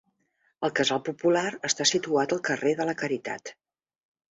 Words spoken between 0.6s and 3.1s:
El Casal Popular està situat al carrer de la